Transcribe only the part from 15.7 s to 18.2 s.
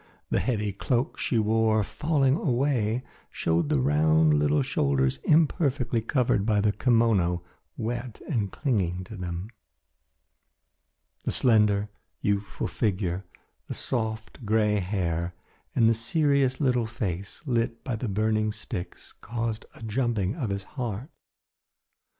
and the serious little face, lit by the